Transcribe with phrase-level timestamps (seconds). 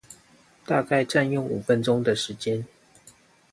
[0.65, 2.65] 大概占用五分鐘的時間